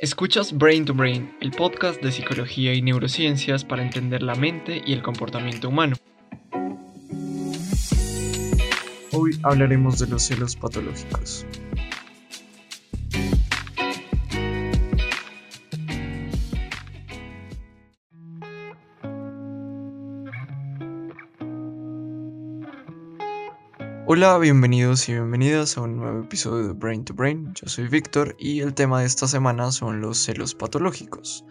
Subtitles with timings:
[0.00, 4.92] Escuchas Brain to Brain, el podcast de psicología y neurociencias para entender la mente y
[4.92, 5.96] el comportamiento humano.
[9.10, 11.44] Hoy hablaremos de los celos patológicos.
[24.10, 27.52] Hola, bienvenidos y bienvenidas a un nuevo episodio de Brain to Brain.
[27.52, 31.44] Yo soy Víctor y el tema de esta semana son los celos patológicos.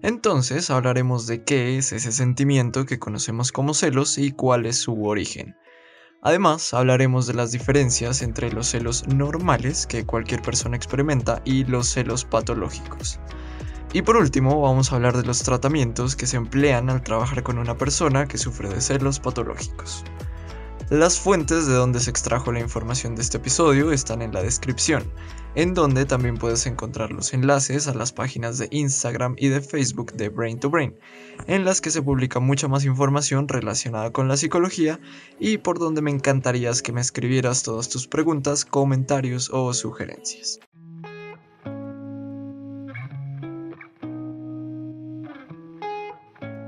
[0.00, 5.06] Entonces hablaremos de qué es ese sentimiento que conocemos como celos y cuál es su
[5.06, 5.56] origen.
[6.22, 11.88] Además, hablaremos de las diferencias entre los celos normales que cualquier persona experimenta y los
[11.88, 13.18] celos patológicos.
[13.92, 17.58] Y por último, vamos a hablar de los tratamientos que se emplean al trabajar con
[17.58, 20.04] una persona que sufre de celos patológicos.
[20.90, 25.04] Las fuentes de donde se extrajo la información de este episodio están en la descripción,
[25.54, 30.14] en donde también puedes encontrar los enlaces a las páginas de Instagram y de Facebook
[30.14, 30.96] de Brain to Brain,
[31.46, 34.98] en las que se publica mucha más información relacionada con la psicología
[35.38, 40.58] y por donde me encantaría que me escribieras todas tus preguntas, comentarios o sugerencias.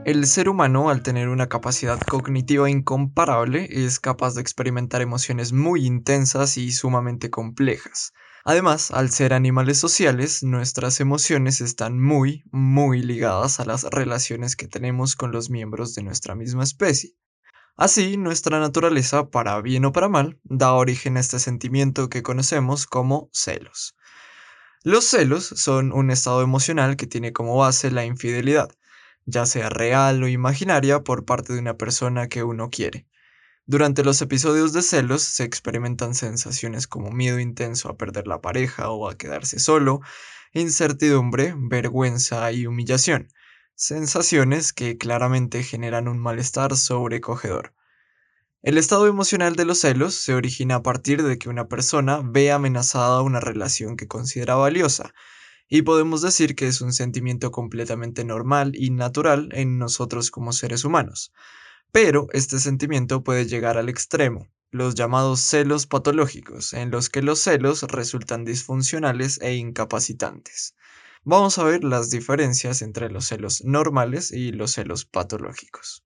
[0.06, 5.84] El ser humano, al tener una capacidad cognitiva incomparable, es capaz de experimentar emociones muy
[5.84, 8.14] intensas y sumamente complejas.
[8.44, 14.68] Además, al ser animales sociales, nuestras emociones están muy, muy ligadas a las relaciones que
[14.68, 17.10] tenemos con los miembros de nuestra misma especie.
[17.76, 22.86] Así, nuestra naturaleza, para bien o para mal, da origen a este sentimiento que conocemos
[22.86, 23.96] como celos.
[24.82, 28.70] Los celos son un estado emocional que tiene como base la infidelidad,
[29.30, 33.06] ya sea real o imaginaria, por parte de una persona que uno quiere.
[33.66, 38.90] Durante los episodios de celos se experimentan sensaciones como miedo intenso a perder la pareja
[38.90, 40.00] o a quedarse solo,
[40.52, 43.28] incertidumbre, vergüenza y humillación,
[43.76, 47.72] sensaciones que claramente generan un malestar sobrecogedor.
[48.62, 52.52] El estado emocional de los celos se origina a partir de que una persona ve
[52.52, 55.14] amenazada una relación que considera valiosa,
[55.70, 60.84] y podemos decir que es un sentimiento completamente normal y natural en nosotros como seres
[60.84, 61.32] humanos.
[61.92, 67.38] Pero este sentimiento puede llegar al extremo, los llamados celos patológicos, en los que los
[67.38, 70.74] celos resultan disfuncionales e incapacitantes.
[71.22, 76.04] Vamos a ver las diferencias entre los celos normales y los celos patológicos.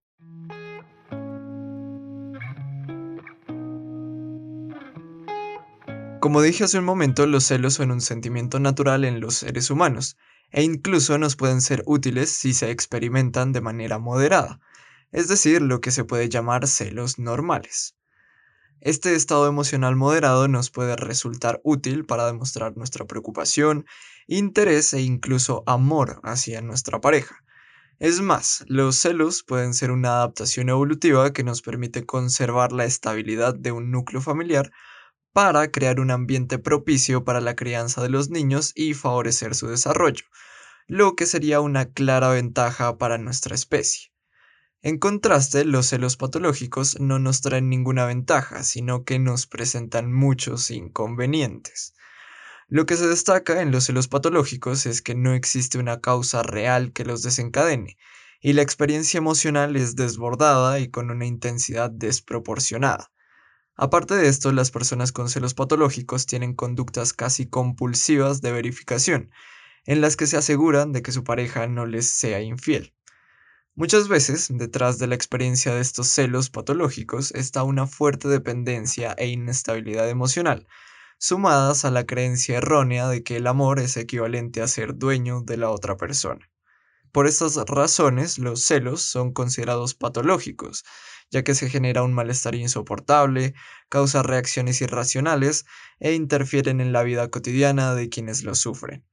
[6.25, 10.17] Como dije hace un momento, los celos son un sentimiento natural en los seres humanos,
[10.53, 14.59] e incluso nos pueden ser útiles si se experimentan de manera moderada,
[15.13, 17.95] es decir, lo que se puede llamar celos normales.
[18.81, 23.85] Este estado emocional moderado nos puede resultar útil para demostrar nuestra preocupación,
[24.27, 27.45] interés e incluso amor hacia nuestra pareja.
[27.99, 33.55] Es más, los celos pueden ser una adaptación evolutiva que nos permite conservar la estabilidad
[33.55, 34.73] de un núcleo familiar
[35.35, 40.25] para crear un ambiente propicio para la crianza de los niños y favorecer su desarrollo,
[40.87, 44.13] lo que sería una clara ventaja para nuestra especie.
[44.81, 50.71] En contraste, los celos patológicos no nos traen ninguna ventaja, sino que nos presentan muchos
[50.71, 51.95] inconvenientes.
[52.69, 56.93] Lo que se destaca en los celos patológicos es que no existe una causa real
[56.93, 57.99] que los desencadene,
[58.41, 63.11] y la experiencia emocional es desbordada y con una intensidad desproporcionada.
[63.77, 69.31] Aparte de esto, las personas con celos patológicos tienen conductas casi compulsivas de verificación,
[69.85, 72.95] en las que se aseguran de que su pareja no les sea infiel.
[73.75, 79.27] Muchas veces, detrás de la experiencia de estos celos patológicos está una fuerte dependencia e
[79.27, 80.69] inestabilidad emocional,
[81.19, 85.57] sumadas a la creencia errónea de que el amor es equivalente a ser dueño de
[85.57, 86.49] la otra persona.
[87.15, 90.85] Por estas razones, los celos son considerados patológicos,
[91.31, 93.55] ya que se genera un malestar insoportable,
[93.89, 95.65] causa reacciones irracionales
[96.01, 99.05] e interfieren en la vida cotidiana de quienes lo sufren.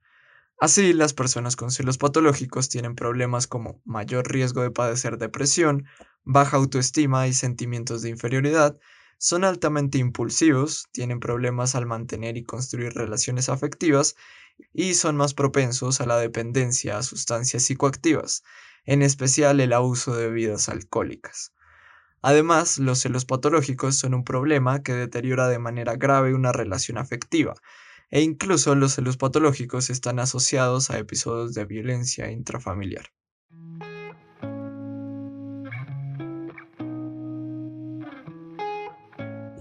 [0.60, 5.86] Así, las personas con celos patológicos tienen problemas como mayor riesgo de padecer depresión,
[6.24, 8.80] baja autoestima y sentimientos de inferioridad,
[9.20, 14.16] son altamente impulsivos, tienen problemas al mantener y construir relaciones afectivas
[14.74, 18.44] y son más propensos a la dependencia a sustancias psicoactivas,
[18.86, 21.54] en especial el abuso de bebidas alcohólicas.
[22.22, 27.56] Además, los celos patológicos son un problema que deteriora de manera grave una relación afectiva,
[28.12, 33.12] e incluso los celos patológicos están asociados a episodios de violencia intrafamiliar.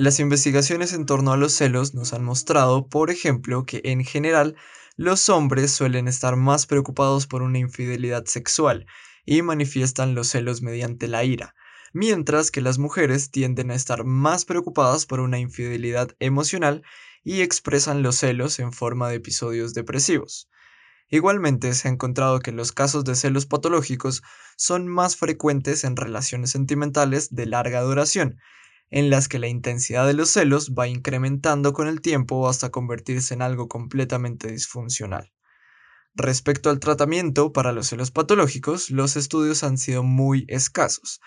[0.00, 4.56] Las investigaciones en torno a los celos nos han mostrado, por ejemplo, que en general
[5.00, 8.84] los hombres suelen estar más preocupados por una infidelidad sexual
[9.24, 11.54] y manifiestan los celos mediante la ira,
[11.94, 16.82] mientras que las mujeres tienden a estar más preocupadas por una infidelidad emocional
[17.24, 20.50] y expresan los celos en forma de episodios depresivos.
[21.08, 24.22] Igualmente se ha encontrado que los casos de celos patológicos
[24.58, 28.38] son más frecuentes en relaciones sentimentales de larga duración,
[28.90, 33.34] en las que la intensidad de los celos va incrementando con el tiempo hasta convertirse
[33.34, 35.32] en algo completamente disfuncional.
[36.14, 41.20] Respecto al tratamiento para los celos patológicos, los estudios han sido muy escasos,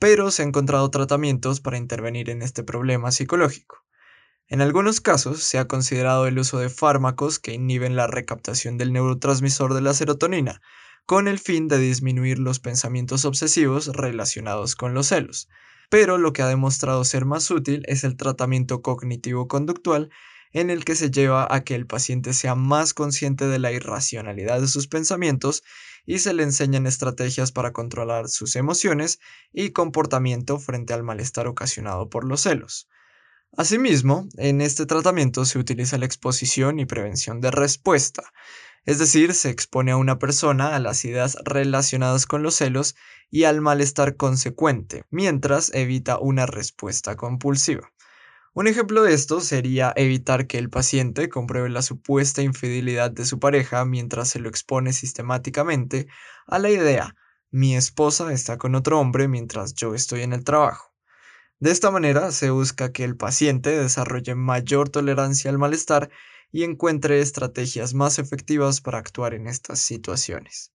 [0.00, 3.84] pero se han encontrado tratamientos para intervenir en este problema psicológico.
[4.48, 8.92] En algunos casos se ha considerado el uso de fármacos que inhiben la recaptación del
[8.92, 10.60] neurotransmisor de la serotonina,
[11.06, 15.48] con el fin de disminuir los pensamientos obsesivos relacionados con los celos.
[15.94, 20.10] Pero lo que ha demostrado ser más útil es el tratamiento cognitivo-conductual
[20.50, 24.60] en el que se lleva a que el paciente sea más consciente de la irracionalidad
[24.60, 25.62] de sus pensamientos
[26.04, 29.20] y se le enseñan estrategias para controlar sus emociones
[29.52, 32.88] y comportamiento frente al malestar ocasionado por los celos.
[33.56, 38.32] Asimismo, en este tratamiento se utiliza la exposición y prevención de respuesta,
[38.84, 42.96] es decir, se expone a una persona a las ideas relacionadas con los celos
[43.30, 47.90] y al malestar consecuente, mientras evita una respuesta compulsiva.
[48.52, 53.40] Un ejemplo de esto sería evitar que el paciente compruebe la supuesta infidelidad de su
[53.40, 56.06] pareja mientras se lo expone sistemáticamente
[56.46, 57.16] a la idea
[57.54, 60.92] mi esposa está con otro hombre mientras yo estoy en el trabajo.
[61.60, 66.10] De esta manera se busca que el paciente desarrolle mayor tolerancia al malestar
[66.54, 70.72] y encuentre estrategias más efectivas para actuar en estas situaciones.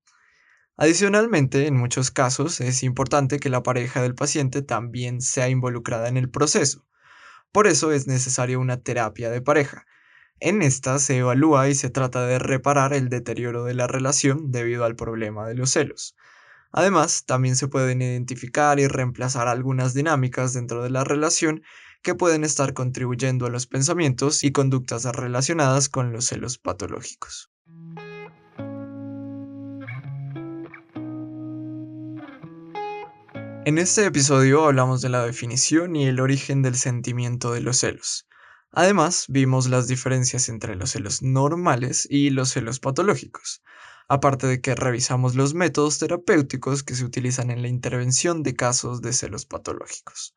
[0.75, 6.17] Adicionalmente, en muchos casos es importante que la pareja del paciente también sea involucrada en
[6.17, 6.85] el proceso.
[7.53, 9.85] Por eso es necesaria una terapia de pareja.
[10.41, 14.83] En esta se evalúa y se trata de reparar el deterioro de la relación debido
[14.83, 16.13] al problema de los celos.
[16.73, 21.63] Además, también se pueden identificar y reemplazar algunas dinámicas dentro de la relación
[22.01, 27.49] que pueden estar contribuyendo a los pensamientos y conductas relacionadas con los celos patológicos.
[33.65, 38.27] En este episodio hablamos de la definición y el origen del sentimiento de los celos.
[38.71, 43.61] Además, vimos las diferencias entre los celos normales y los celos patológicos
[44.09, 49.01] aparte de que revisamos los métodos terapéuticos que se utilizan en la intervención de casos
[49.01, 50.35] de celos patológicos.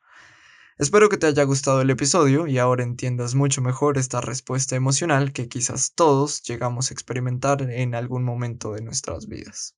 [0.79, 5.33] Espero que te haya gustado el episodio y ahora entiendas mucho mejor esta respuesta emocional
[5.33, 9.77] que quizás todos llegamos a experimentar en algún momento de nuestras vidas.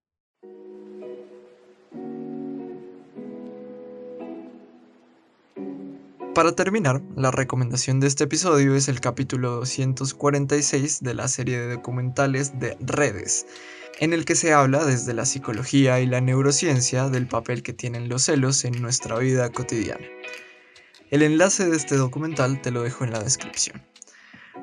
[6.32, 11.74] Para terminar, la recomendación de este episodio es el capítulo 246 de la serie de
[11.74, 13.46] documentales de Redes,
[13.98, 18.08] en el que se habla desde la psicología y la neurociencia del papel que tienen
[18.08, 20.06] los celos en nuestra vida cotidiana.
[21.14, 23.80] El enlace de este documental te lo dejo en la descripción.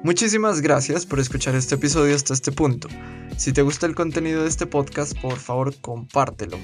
[0.04, 2.90] Muchísimas gracias por escuchar este episodio hasta este punto.
[3.38, 6.58] Si te gusta el contenido de este podcast, por favor compártelo.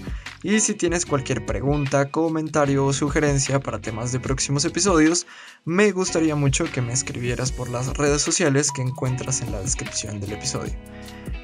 [0.43, 5.25] Y si tienes cualquier pregunta, comentario o sugerencia para temas de próximos episodios,
[5.63, 10.19] me gustaría mucho que me escribieras por las redes sociales que encuentras en la descripción
[10.19, 10.73] del episodio.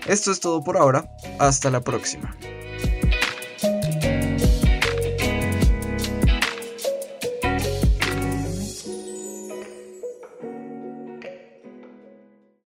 [0.05, 1.09] Esto es todo por ahora,
[1.39, 2.35] hasta la próxima.